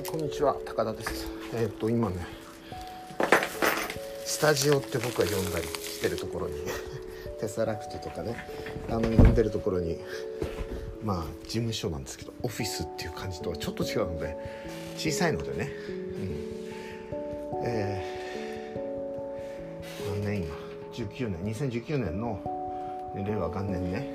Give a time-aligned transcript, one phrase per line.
[0.00, 0.56] いこんにちは。
[0.64, 1.26] 高田です。
[1.54, 2.16] えっ、と今ね
[4.24, 6.54] スタジオって僕は呼んだりしてるところに
[7.38, 8.34] テスラクトとかね
[8.88, 10.00] あの呼んでるところに
[11.04, 14.36] まあ事務所なんですけどオフィスっていう感じとはちょっと違うので
[14.96, 15.70] 小さいのでね、
[17.60, 20.56] うん、えー、何年今
[20.94, 21.54] ？19年。
[21.54, 22.40] 2019年の
[23.14, 24.14] 令和元年ね。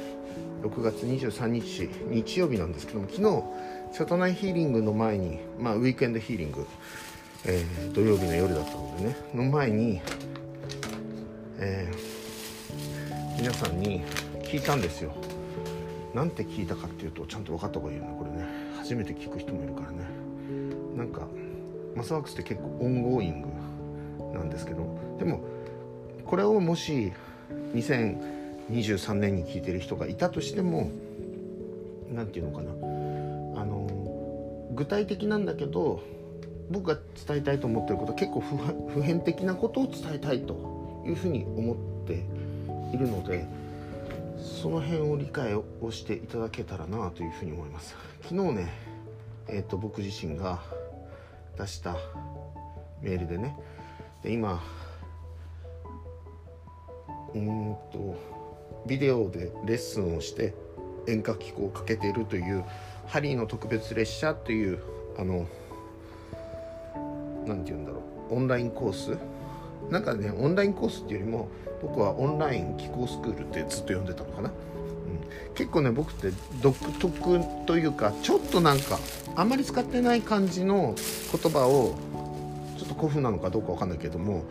[0.65, 6.65] 6月23日日曜日なんですけども昨日瀬戸内ヒーリングの前にまあウィークエンドヒーリング、
[7.45, 10.01] えー土曜日の夜だったのでねの前に、
[11.59, 12.15] えー
[13.37, 14.01] 皆さんに
[14.43, 15.13] 聞いたんですよ。
[16.13, 18.45] なんて聞いたかっていうとちゃんと分かった方がいいよねこれね。
[18.77, 19.97] 初めて聞く人もいるからね。
[20.95, 21.27] なんか
[21.95, 23.49] マサワークスって結構 ongoing
[24.33, 25.41] なんですけどでも
[26.25, 27.11] これをもし
[28.71, 30.89] 23年に聞いてる人がいたとしても
[32.11, 32.71] 何て言うのかな。
[33.61, 33.87] あの
[34.73, 36.01] 具体的なんだけど
[36.69, 42.25] 僕が伝えたいと思ってることは結構普遍的なことを伝えたいというふうに思って
[42.93, 43.45] いるので
[44.37, 47.95] その辺を理解をしていただけたらなというふうに思います。
[48.23, 48.73] 昨日ね
[49.47, 50.63] えっ、と僕自身が
[51.57, 51.95] 出した
[53.01, 53.55] メールでね
[54.23, 54.61] で今
[57.33, 58.34] うーんと
[58.85, 60.53] ビデオでレッスンをして
[61.07, 62.63] 演歌機構をかけているという
[63.07, 64.79] ハリーの特別列車という
[65.17, 65.47] あの
[67.45, 69.17] なんて言うんだろうオンラインコース？
[69.91, 71.47] なんかねオンラインコースっていうよりも
[71.81, 76.31] 僕はオンライン気候スクールってずっと呼んでたのかな、うん、結構ね僕って
[76.61, 78.97] 独特というかちょっとなんか
[79.35, 80.95] あんまり使ってない感じの
[81.31, 81.95] 言葉を
[82.79, 84.43] ちょっと古風なのかどうかわかんないけども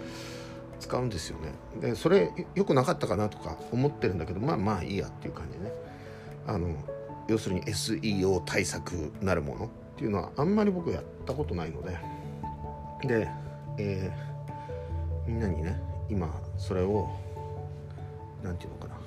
[0.85, 1.53] 使うんですよね。
[1.81, 5.73] でそれ良くなかったかなとか思ってるんだけどまあまあいいやっていう感じでね。
[6.47, 6.69] あの
[7.29, 11.99] 要するに SEO 対策なるものっていうのはあんまり僕やったことないので。
[13.07, 13.29] で、
[13.79, 14.35] えー
[15.27, 17.09] みんなにね今それを
[18.43, 19.01] 何て言うのかな。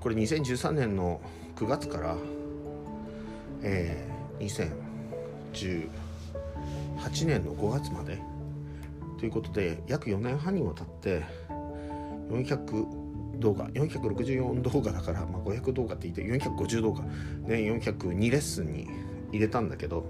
[0.00, 1.20] これ2013年の
[1.56, 2.16] 9月から、
[3.62, 5.88] えー、
[7.02, 8.20] 2018年の5月まで
[9.18, 11.24] ということで約4年半にわたって
[12.30, 17.08] 400動画464動画だから、まあ、500動画って言って450動画、ね、
[17.48, 18.88] 402レッスンに
[19.30, 20.04] 入れたんだけど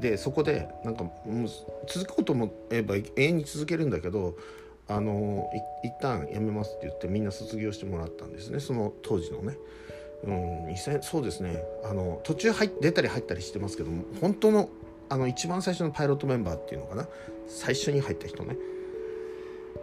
[0.00, 1.48] でそこでなんかもう
[1.88, 4.36] 続くこうと思えば永遠に続けるんだけど
[4.88, 5.50] あの
[5.82, 9.56] 一旦やめますって言ってみんな卒業してもらったんですねその当時のね。
[10.24, 14.70] うん、そうですねあの途中入出たり入ったりしてますけど本当の
[15.08, 17.06] あの一番最初のパイロットメンバーっていうのかな？
[17.48, 18.56] 最初に入った人ね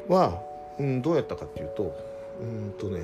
[0.08, 0.42] は、
[0.80, 1.96] うん、どうやったかっていうと
[2.42, 3.02] うんとね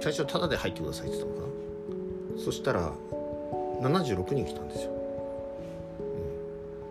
[0.00, 1.46] 最初タダで入ってくださいって言ったのか
[2.36, 2.44] な？
[2.44, 2.92] そしたら
[3.82, 4.90] 76人来たんですよ。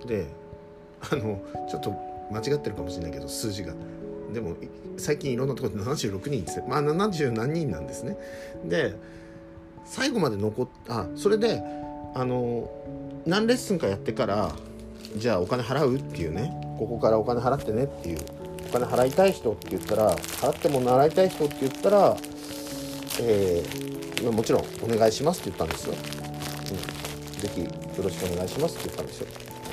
[0.01, 0.25] うん、で
[1.11, 1.91] あのちょっと
[2.31, 3.73] 間違ってるかもしれないけど数字が。
[4.33, 4.55] でも
[4.97, 8.17] 最近いろんなところで76人ですまあ70何人なんですね。
[8.65, 8.95] で
[9.85, 11.61] 最後まで残っあそれで
[12.13, 12.69] あの
[13.25, 14.51] 何レッスンかやってから
[15.17, 16.51] じゃあお金払うっていうね。
[16.77, 18.19] ここからお金払ってねっていう。
[18.69, 22.17] お金払いたい人って言ったら払っても習いたい人って言ったら、
[23.21, 25.93] えー、もちろんお願いしますって言ったんですよ。
[25.93, 29.27] うん、ぜひよろしくお願いしますって言ったんですよ。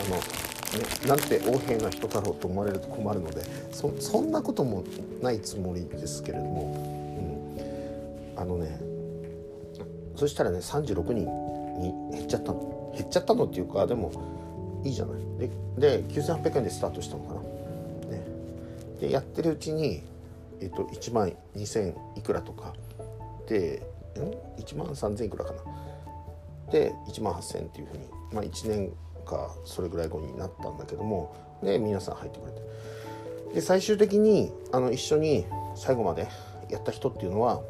[0.07, 3.43] あのね、なんて横柄な人だろうと思われると困るので
[3.73, 4.85] そそんなことも
[5.21, 7.57] ないつもりですけれども、
[8.37, 8.92] うん、あのね
[10.17, 11.27] そしたらね36人
[11.81, 12.93] に減っちゃったの。
[12.97, 14.13] 減っちゃったのっていうかでも
[14.85, 15.23] いいじゃない。
[15.39, 17.41] でで9800円でスタートしたのかな、
[18.11, 18.23] ね、
[19.01, 20.03] でやってるうちに、
[20.61, 22.75] えっと、1万2000いくらとか。
[23.49, 23.83] で
[24.17, 25.59] ん？1万3000いくらかな。
[26.71, 28.93] で1万8000っていうふうに、まあ、1年
[29.25, 32.63] かそれぐらい後になったんだけどもで皆さん入ってくれて。
[33.55, 35.45] で最終的にあの一緒に
[35.75, 36.29] 最後まで
[36.71, 37.61] やった人っていうのは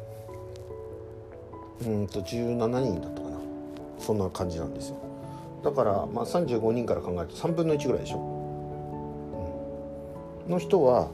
[1.81, 3.37] うんと17人だったかな。
[3.99, 5.13] そんな感じなんですよ。
[5.63, 8.17] だから、まあ、35人から考えると3分の1ぐらいでしょ、
[10.45, 11.09] うん、の人は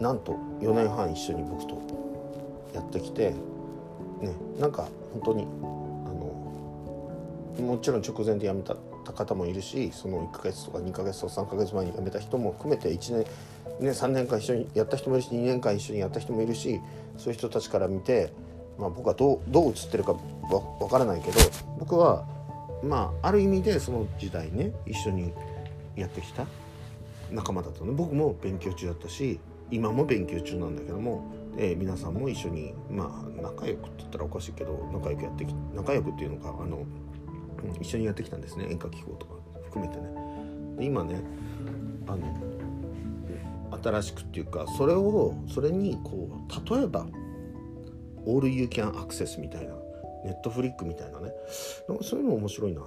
[0.00, 1.80] なんと4年半一緒に僕と
[2.74, 5.46] やってきてねなんか本当にあ
[7.62, 8.74] のもちろん直前で辞めた
[9.12, 13.24] 方もいるしその1ヶ月とか2ヶ月とか3ヶ月前に辞めた人も含めて1年、
[13.80, 16.80] ね、3年間一緒にやった人もいるし2年間一緒にやった人もいるし
[17.16, 18.32] そういう人たちから見て、
[18.80, 21.38] まあ、僕はどうどう映ってるかわからないけど
[21.78, 22.26] 僕は
[22.82, 25.32] まあある意味でその時代ね一緒に
[25.96, 26.46] やってきた
[27.30, 27.92] 仲間だったの。
[27.92, 29.38] 僕も勉強中だったし
[29.70, 31.22] 今も勉強中なんだけども、
[31.56, 36.84] えー、皆さんも一緒にまあ仲良くって言ったらおかしいけど仲良くやってき仲良くっていうのかあの、
[37.80, 39.34] 一緒にやってきたんですね演歌機構とか
[39.66, 40.08] 含めてね。
[40.78, 41.22] で今ね
[42.08, 42.22] あの
[43.82, 47.06] 新しくっていうかそれをそれにこう例えば
[48.26, 49.74] 「All You Can Access」みたいな
[50.24, 51.32] ネットフリックみたいなね。
[51.88, 52.82] なんかそういうの面白いな。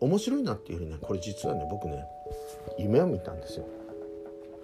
[0.00, 2.04] 面白いなっていうよりねこれ実はね僕ね
[2.78, 3.66] 夢を見たんですよ。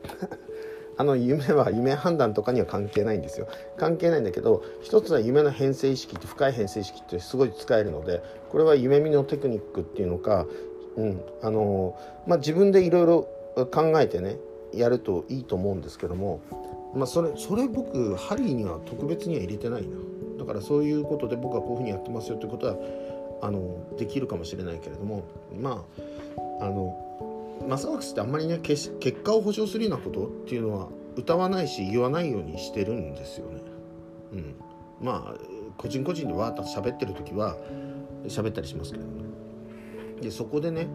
[0.97, 3.49] あの夢は夢判断とかには関係ないんですよ。
[3.77, 10.47] 関係ないんだけど一つは夢の変性意識って深い変性意識ってすごい使えるのでこれは夢見のテクニックっていうのか、
[10.97, 13.29] うんあのまあ、自分でいろいろ
[13.73, 14.37] 考えてね
[14.73, 16.41] やるといいと思うんですけども、
[16.95, 19.97] まあ、それそれ僕ハリーには特別には入れてないな
[20.39, 22.77] だからそういうことで僕はこういうふうにやってますよということは
[23.43, 25.25] あのできるかもしれないけれども
[25.61, 25.85] ま
[26.61, 27.05] ああの
[27.69, 28.91] マサワークスってあんまりね結
[29.25, 33.61] 果を保証するようなことっていうのは歌わないし言わないようにしてるんですよね。
[34.33, 34.55] うん、
[35.01, 35.41] まあ
[35.77, 37.57] 個人個人でわーっと喋ってる時は
[38.27, 39.25] 喋ったりしますけどね。
[40.21, 40.89] でそこでね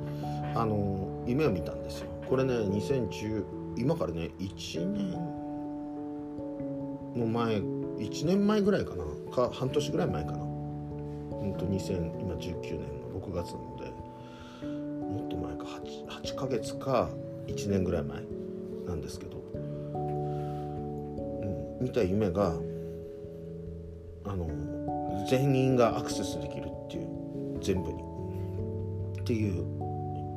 [0.56, 2.10] あの夢を見たんですよ。
[2.28, 3.44] これね2010
[3.78, 5.39] 今からね1年
[7.16, 9.04] の前1年前ぐらいかな。
[9.32, 10.38] か半年ぐらい前かな。
[10.38, 12.80] うんと2019年
[13.14, 13.86] の6月なので
[15.06, 15.66] もっと前か。
[15.66, 17.10] 8, 8ヶ月か
[17.48, 18.24] 1年ぐらい前
[18.86, 19.38] なんですけど、
[19.94, 22.54] うん、見た夢が
[24.26, 24.50] あの
[25.30, 28.10] 全員がアクセスできるっていう全部に。
[29.22, 29.64] っていう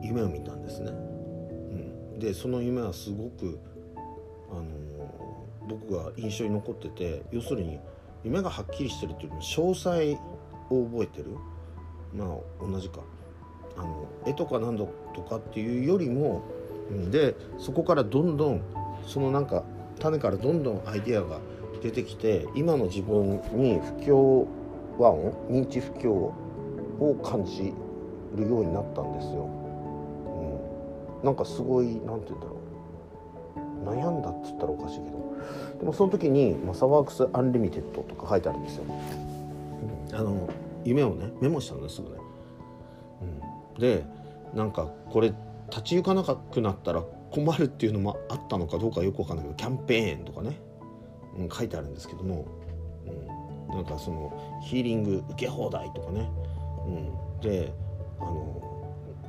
[0.02, 0.90] 夢を見たんですね。
[0.90, 0.94] う
[2.16, 3.58] ん、でその夢はすごく
[4.50, 4.64] あの
[5.68, 7.78] 僕が印象に残ってて要するに
[8.24, 10.18] 夢がはっきりしてるっていうよりも詳細
[10.70, 11.36] を覚えてる。
[12.14, 12.28] まあ
[12.64, 13.00] 同じか。
[13.76, 16.42] あの絵とか何度とかっていうよりも
[17.10, 18.62] でそこからどんどん
[19.06, 19.64] そのなんか
[19.98, 21.40] 種からどんどんアイデアが
[21.82, 24.46] 出てきて今の自分に不協
[24.98, 27.72] 和音認知不協を感じ
[28.36, 29.48] るようになったんですよ。
[31.20, 32.71] うん、なんかすごい何て言うんだろう。
[33.82, 35.22] 悩んだっつったらおかしいけど。
[35.78, 38.84] でもその時に「マサワークス Unlimited」とか書いてあるんですよ。
[40.10, 40.48] うん、あの
[40.84, 42.16] 夢をねメモしたんですぐね。
[43.74, 44.04] うん、で
[44.54, 45.34] なんかこれ
[45.70, 50.60] 立ち行かなくなったら困るっていうのもあったのかどうかよくわかんないけどキャンペーンとかね、
[51.36, 52.44] うん、書いてあるんですけども、
[53.70, 56.30] うん、なんかそのヒーリング受け放題とかね、
[56.86, 57.72] うん、で
[58.20, 58.71] あの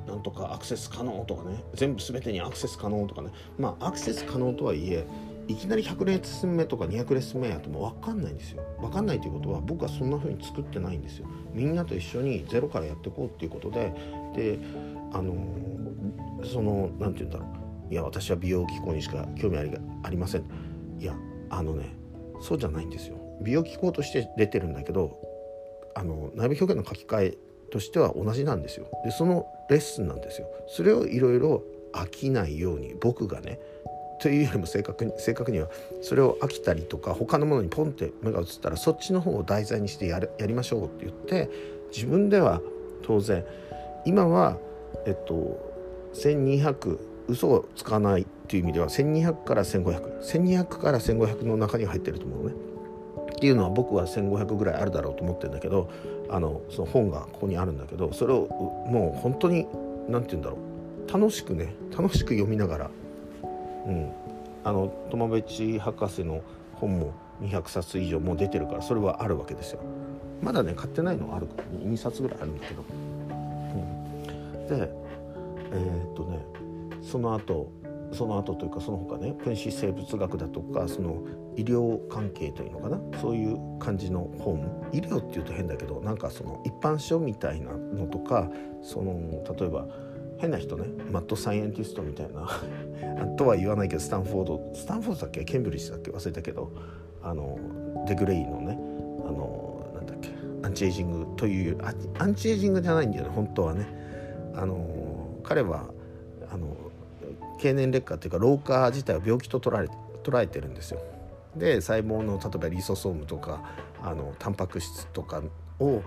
[0.07, 3.29] なんとかアクセス可能とかね全部全てにアクセス可能とかね。
[3.57, 5.05] まあアクセス可能とはいえ
[5.47, 8.63] いきなり100レッスン目とか200レッスン目やっても分かんないんですよ。
[8.79, 11.27] 分かんないということは僕はそんな風に作ってないんですよ。
[11.53, 13.93] みんなと一緒にゼロからやっていこうっていうことで
[14.35, 14.59] で
[15.11, 15.35] あの
[16.45, 17.45] その何て言うんだろ
[17.89, 17.93] う。
[17.93, 19.71] いや私は美容機構にしか興味あり
[20.03, 20.43] ありません。
[20.99, 21.13] いや
[21.49, 21.93] あのね
[22.41, 23.17] そうじゃないんですよ。
[23.41, 25.19] 美容機構として出てるんだけど
[25.93, 27.37] あの内部表現の書き換え
[27.73, 33.59] としては同じなんですよでそのレッスンなんですよそれをいろいろ飽きないように僕がね
[34.19, 35.69] というよりも正確に正確には
[36.03, 41.49] それを飽きたりとか他のものにポンって目が移ったらそっちの方を題材にしてやるやりましょうって言って
[41.91, 42.61] 自分では
[43.01, 43.43] 当然
[44.05, 44.59] 今は
[45.07, 45.59] えっと
[46.13, 52.72] 1200嘘をつかないっていう意味では1200から15001200から1500の中に入ってると思うのね。
[53.33, 55.89] っていうのは僕は1500ぐらいあるだろうと思ってるんだけど
[56.29, 58.47] あのその本がここにあるんだけどそれを
[58.87, 59.67] もう本当に
[60.07, 60.73] 何て言うんだろう。
[61.11, 62.91] 楽しくね楽しく読みながら、
[63.85, 64.11] うん、
[64.63, 66.41] あの友淵博士の
[66.75, 69.79] 本も200冊以上もう出てるからそれはあるわけですよ。
[70.41, 72.83] まだね買ってないのはあるから2冊ぐらいあるんだけど。
[72.89, 72.93] う
[74.63, 74.89] ん、で
[75.71, 76.39] えー、っとね
[77.01, 77.69] その後
[78.13, 81.23] その後というかその他ね分子生物学だとかその
[81.55, 84.59] 医療関係というのかなそういう感じの本。
[84.91, 88.49] 医療っていうと変だけどなんかその一般書みたいなのとか
[88.81, 89.13] その
[89.59, 89.87] 例えば
[90.39, 92.47] 変な人ねマッドサイエンティストみたいな
[93.37, 95.43] とは言わないけどスタンフォードスタンフォードだっけ？
[95.43, 96.11] ケンブリッジだっけ？
[96.11, 96.71] 忘れたけど
[97.23, 97.57] あの
[98.07, 98.77] デグレイのね
[99.27, 100.29] あのなんだっけ？
[100.63, 101.77] アンチエイジングという
[102.19, 103.87] アンチエイジングじゃないんだよね本当はね。
[104.55, 104.85] あの
[105.43, 105.85] 彼は
[106.51, 106.67] あの
[107.63, 109.87] 経年劣化っていうか老化自体は病気と捉え
[110.21, 111.01] 捉えてるんですよ。
[111.55, 113.63] で細胞の例えばリソソームとか
[114.01, 115.41] あのタンパク質とか
[115.79, 116.01] を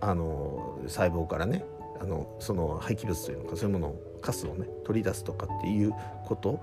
[0.00, 1.64] あの細胞からね
[2.00, 5.94] あのその廃棄物というのかそういうものをカスをね取り出すとかっていう
[6.26, 6.60] こと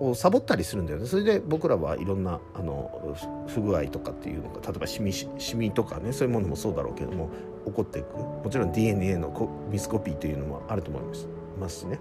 [0.00, 3.14] をサボったりするんだよねそれで僕らはいろんなあの
[3.46, 7.30] 不具合とかっていうのが例えばシミシミとかねそういうものもそうだろうけども
[7.66, 11.28] 起こっていくもちろん DNA のミスコピーというのもあると思います
[11.60, 11.98] ますね。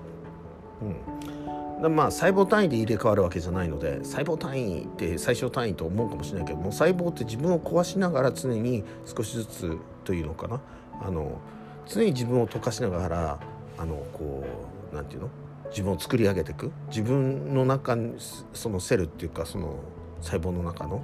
[0.81, 1.38] うん、
[1.87, 10.59] まあ細胞単位で入れ替わるわけじゃないので細胞単位って最小単位と思うかもしれないけども細胞って自分を壊しながら常に少しずつというのかな。
[11.01, 11.39] あの
[11.87, 13.39] 常に自分を溶かしながら
[13.77, 14.43] あのこ
[14.91, 15.29] うなんていうの？
[15.69, 16.71] 自分を作り上げていく。
[16.89, 18.15] 自分の中に
[18.53, 19.75] そのセルっていうかその
[20.21, 21.01] 細胞の中の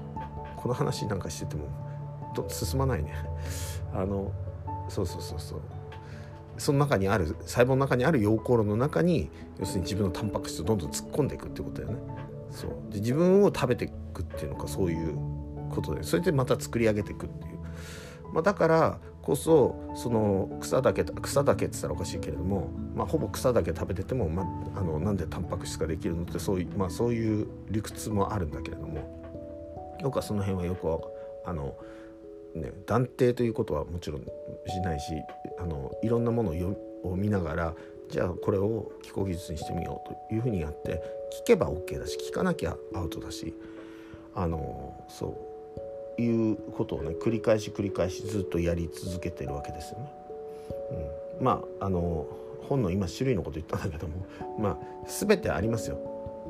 [0.57, 1.69] この話なんかしてても
[2.49, 3.13] 進まないね。
[3.93, 4.31] あの
[4.89, 5.59] そうそうそうそう。
[6.57, 11.99] その中にある細胞の中にある溶鉱炉の中に要するに自分のタンパク質をどんどん突っ込んでいくってことだよね。
[12.51, 12.71] そう。
[12.91, 15.17] で自分を食べていくっていうのかそういう
[15.69, 17.59] ことでそれでまた作り上げていくっていう、
[18.33, 24.43] まあ、だからこそその草だけ草だけって言ったらおかしいけれども、まあ、ほぼ草だけ食べてても、ま
[24.75, 29.15] あ、あのなんでタンパク質ができるのってそういう,、まあ、そういう理屈もあるんだけれども。
[30.01, 30.87] よくはその辺はよく
[31.49, 31.75] あの
[32.55, 35.13] ね、断定ということはもちろんしないし
[35.59, 36.51] あのいろんなもの
[37.03, 37.73] を見ながら
[38.09, 41.01] じゃあこれを気候技術にしてみようというふうにやって
[41.43, 43.53] 聞けば OK だし聞かなきゃアウトだし
[44.35, 45.37] あのそ
[46.17, 50.11] ういうことをね繰り返し繰り返しずっとやり続けてるわけですよね。
[51.39, 52.25] うん、まああの
[52.69, 54.25] 本の今種類のこと言ったんだけども
[54.57, 55.99] まあ全てありますよ。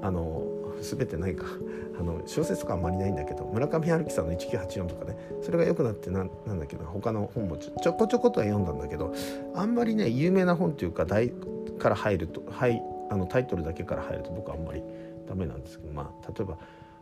[0.04, 0.44] あの
[0.82, 1.46] 全てないか。
[1.98, 9.14] あの小説とかあんまりないんだけど村上春樹さんの1984とかねそれが良くなってななんだっけな他の本もちょこちょことは読んだんだけど
[9.54, 11.32] あんまりね有名な本っていうか題
[11.80, 14.84] から入ると、はい、あのタイトルだけから入ると僕はあんまり
[15.26, 16.58] ダメなんですけどまあ例えば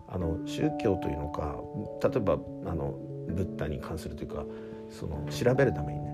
[0.08, 1.56] あの宗教というのか
[2.04, 2.34] 例えば
[2.66, 2.94] あの
[3.28, 4.46] ブッダに関するというか
[4.92, 6.14] その調べるためにね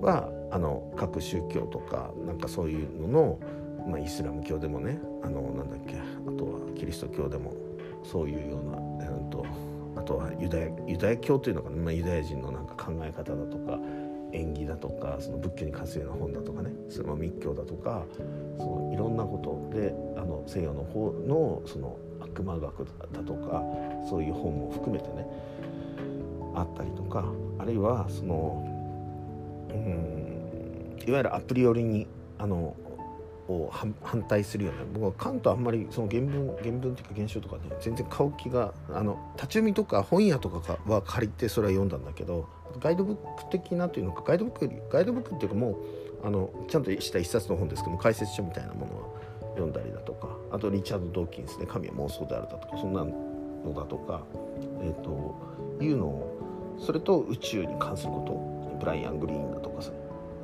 [0.00, 3.38] はあの各宗教とかなんかそういうのの
[3.86, 7.52] まあ、イスラム教でもねあのなんだっけあとはキリスト教でも
[8.02, 9.46] そういうような、えー、と
[9.96, 13.78] あとはユダヤユダヤ教というのかな、まあ、ユダヤ人のなんか考え方だとか
[14.32, 18.04] 縁起だとかその仏教に関するような本だとかねそれも密教だとか
[18.58, 23.62] そのいろんなことであの西洋の方のその悪魔学だとか
[24.08, 25.26] そういう本も含めてね
[26.54, 27.24] あったりとか
[27.58, 28.64] あるいはその
[29.70, 32.06] うんいわゆるアプリよりに
[32.38, 32.74] あの
[33.48, 42.48] を反対するような僕はカントあんまりその原文原文っていうか原書とかね全然買う気があの立ち読みとか本屋とかは借りてそれは読んだんだけど
[42.80, 49.16] ガイドブック的なというのかガイドブックガイドブックっていうかもうあのちゃんとした一冊の本ですけども解説書みたいなものは
[49.54, 54.22] 読んだりだとかあとリチャード・ドーキンスで「神は妄想である」だとかそんなのだとか
[54.82, 55.36] えっ、ー、と
[55.80, 59.92] いうのをそれと宇宙に関することブライアン・グリーンだとかさ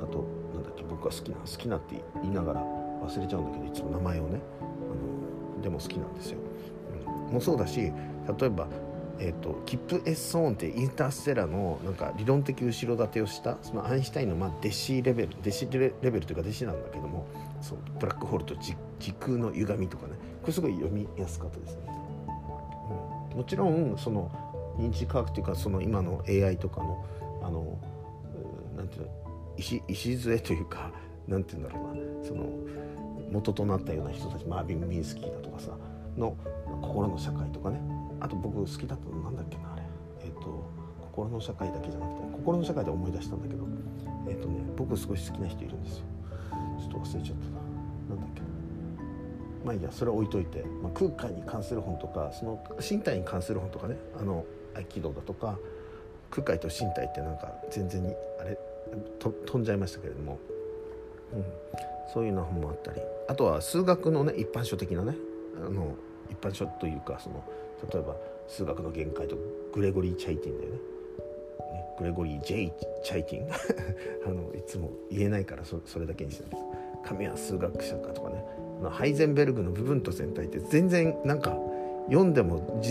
[0.01, 6.39] あとなんだっけ僕は好きな好きなって言いながら忘れちゃうんだけどいつも名前をねあのでも好きなんですよ。
[7.27, 8.67] うん、もそうだし例えば
[9.19, 17.27] えーと、キップ・エッソーンってインターステラのなんか理論的後ろ盾をしたそのアインシュタインのまあ弟子レベル弟子レベルというか弟子なんだけども
[17.61, 18.75] そうブラックホールと時
[19.19, 21.81] 空の歪みとかねこれすごい読みやすかったですね。
[23.31, 24.31] うん、もちろんその
[24.77, 27.05] 認知科学というかその今の AI とかの
[27.43, 27.77] あの
[28.75, 29.11] なんていうの
[29.87, 30.91] 礎というか
[31.27, 32.45] なんて言うんだろうなその
[33.33, 35.71] 元となったような人たちマービン・ミンスキーだとかさ
[36.17, 36.37] の
[36.81, 37.81] 心の社会とかね。
[38.19, 39.81] あと僕好きだったのなんだっけなあれ。
[40.21, 40.69] えっ、ー、と
[41.01, 43.67] 心の社会だけじゃなくて心の社会で思い出したんだけど
[44.27, 46.05] えっ、ー、とね僕すごい好きな人いるんですよ。
[46.79, 47.45] ちょっと忘れちゃった
[48.13, 48.15] な。
[48.15, 48.41] なんだっけ。
[49.65, 53.97] まあいいやそれは置いといて、まあ、空間に関する本とかその身体に関する本とかね。
[54.19, 55.57] あの合気道だとか
[56.31, 58.57] 空海と身体ってなんか全然にあれ
[59.19, 60.39] 飛んじゃいましたけれども、
[61.33, 61.45] うん、
[62.11, 63.01] そういうような本もあったり。
[63.27, 65.15] あとは数学のね一般書的なね
[65.65, 65.95] あの
[66.29, 67.43] 一般書というかその
[67.91, 68.15] 例えば
[68.47, 69.37] 数学の限界と
[69.73, 70.77] グレゴリー・チャイティンだよね。
[70.77, 72.71] ねグレゴリー・ジェイ・
[73.03, 73.47] チャイティン。
[74.27, 76.63] あのいつも言えないからそれだけにしてるんです。
[77.03, 78.43] 神は数学者かとかね。
[78.87, 81.57] あハイゼンベルグの部分と全体って全然なんか
[82.07, 82.81] 読んでも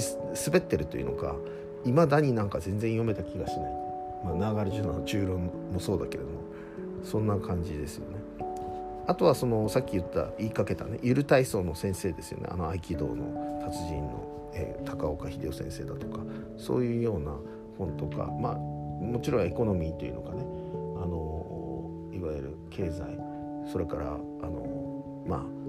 [0.47, 1.37] 滑ってるというのか
[1.85, 3.73] いまだになんか全然読めた気がしない、
[4.25, 6.41] まあ、ナーガルジュの中論もそうだけれども
[7.05, 8.12] そんな感じですよね。
[9.07, 12.49] あとはそのさっき言った言いかけたねゆる体操の先生ですよね。
[12.51, 16.21] あの合気道の達人の、えー、高岡秀夫先生だとか
[16.57, 17.33] そういうような
[17.79, 20.43] 本とかまあもちろんエコノミーというのかね。
[21.03, 23.19] あのいわゆる経済
[23.71, 25.63] それからあのまあ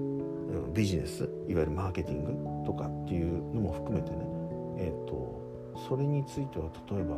[0.72, 4.18] ビジネスいわゆるマーケティングとかっていうのも含めてね。
[4.76, 5.42] えっ、ー、と
[5.88, 7.16] それについては例えば、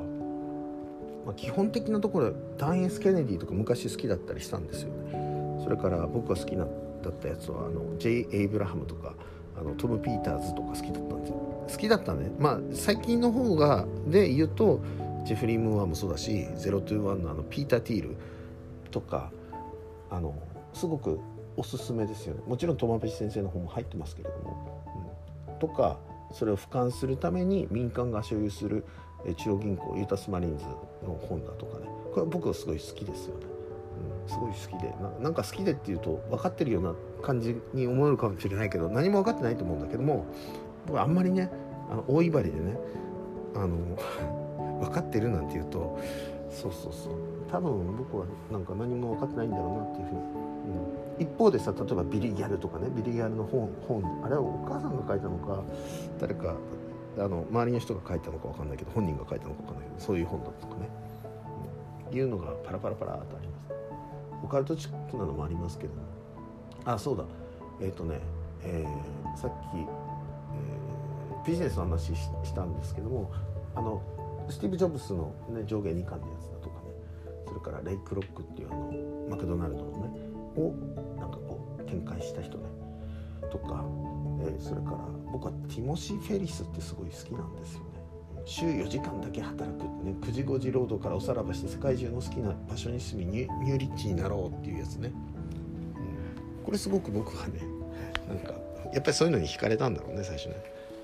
[1.26, 5.25] まあ、基本的なところダン・エス・ケネディとか昔好きだったりしたんですよね。
[5.62, 6.66] それから僕が好きな
[7.02, 8.26] だったやつはあの J.
[8.32, 9.14] エイブラハムとか
[9.58, 11.36] あのトム・ピーターズとか好きだったんですよ。
[11.68, 12.30] 好きだったね。
[12.38, 14.80] まあ最近の方がで言うと
[15.24, 18.16] ジェフリー・ムーアもそうだし「021」のあのピーター・ティール
[18.90, 19.30] とか
[20.10, 20.34] あの
[20.72, 21.18] すごく
[21.56, 22.42] おすすめですよね。
[22.46, 24.82] もちろん友部先生の本も入ってますけれども、
[25.48, 25.98] うん、とか
[26.32, 28.84] それを俯瞰するために民間が所有する
[29.36, 30.64] 中央銀行ユータスマリンズ
[31.04, 31.86] の本だとかね。
[32.12, 33.46] これは僕はすごい好きですよね、
[34.26, 40.26] すごい好きでなんか好きでっていうと分かってるような感じに思えるかもしれないけど何も分かってないと思うんだけども
[40.86, 41.50] 僕あんまりね
[41.90, 42.76] あの大威張りでね
[43.54, 43.76] あの
[44.80, 45.98] 分かってるなんて言うと
[46.50, 47.36] そうそうそう。
[47.50, 55.62] 多分僕はなんか何も分かってないんだろうなっていうふうに、うん、一方でさ例えばビリギャルとかねビリギャルの本本あれはお母さんが書いたのか
[56.20, 56.54] 誰か
[57.18, 60.88] あの周りの人が書いたのか分かんないけど本人が書いたのか分かんないけどそういう本だったとかね、
[62.10, 63.66] うん、いうのがパラパラパラっとあります。
[64.42, 66.02] オカルトチックなのもありますけども
[66.84, 67.24] あそうだ
[67.80, 68.20] えっ、ー、とね、
[68.62, 73.30] えー、さっき、えー、ビジネスの話したんですけども
[73.74, 74.02] あの
[74.48, 76.90] スティーブ・ジョブスの、ね、上下2巻のやつだとかね
[77.48, 80.72] それからレイ・クロックっていうあのマクドナルドのねを
[81.20, 82.64] なんかこう展開した人ね
[83.50, 83.84] とか、
[84.40, 84.98] えー、それから
[85.32, 87.85] 僕はティモシー・フェリスってすごい好きなんですよ。
[88.46, 95.10] 週4時間だけ働くね9時5時労働からおさらばして世界中の好きな場所に住みニューリッチになろうっていうやつね、
[96.58, 97.60] うん、これすごく僕はね
[98.28, 98.54] なんか
[98.94, 100.54] やっぱりそういうのに惹かれたんだろうね最初ね。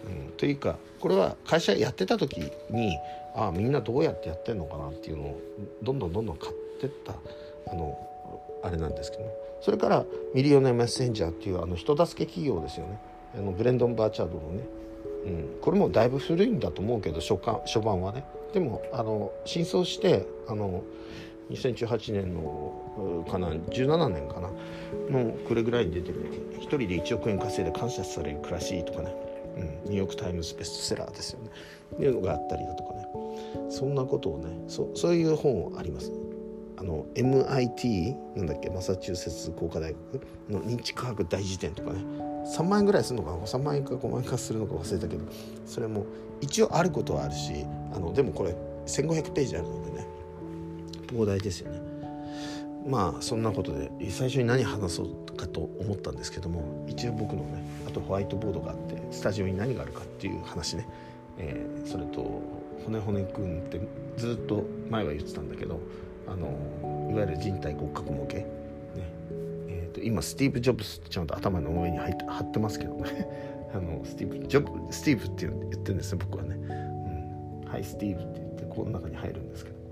[0.05, 2.39] うん、というかこれは会社やってた時
[2.71, 2.97] に
[3.35, 5.41] ああみんなどうやってやってんのかなっていうのを
[5.83, 7.15] どんどんどんどん買ってった
[7.71, 7.99] あの
[8.63, 9.31] あれなんですけどね。
[9.61, 13.01] それからミリオネメッセンジャーっていうあの人助け企業ですよね。
[13.35, 14.65] あのブレンドン・バーチャードのね、
[15.25, 18.25] うん、これもだいぶ古いんだと思うけど初版初版はね。
[18.53, 20.83] でもあの真相してあの
[21.51, 24.51] 2018年のかな17年かな。
[25.11, 26.27] のこれぐらいに出てる
[26.57, 29.15] 一人で1億円稼いで感謝される暮らしとかね、
[29.57, 31.51] うん、ニューヨーク・タイムズベストセラーですよね。
[31.95, 33.07] っていうのがあったりだとかね。
[33.71, 36.13] そんなことをねそそういう本あります。
[36.77, 42.01] あの MIT なんだっけマサチューセッツ工科大学の認知科学大辞典とかね。
[42.45, 45.25] 3万円ぐらいするのか3万円か5万円かするのか忘れたけど
[45.67, 46.07] それも
[46.41, 48.55] 一応あることはあるしあのでもこれ
[48.87, 50.07] 1500ページあるのでね
[51.07, 51.81] 膨大ですよね。
[52.87, 60.89] まあそんなことで最初に何話そうかと思ったんですけども一応僕のねあとホワイトボードがあってスタジオに何があるかっていう話ね、
[61.39, 62.43] えー、それと
[62.85, 63.81] 骨骨くんって
[64.17, 65.79] ずっと前は言ってたんだけど
[66.27, 68.45] あのいわゆる人体骨格模型、
[70.03, 73.29] 今スティーブ・ジョブスってちゃんと頭の上に入って貼ってますけどね。
[73.75, 79.83] あのスティーブ・ジョブスティーブって言ってるんですね僕はね、うん、はいスティーブって言ってこの中に入るんですけど。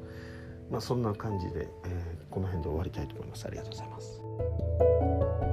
[0.71, 1.69] まあそんな感じで、えー、
[2.31, 3.47] この辺で終わりたいと思います。
[3.47, 5.50] ありがとうございます。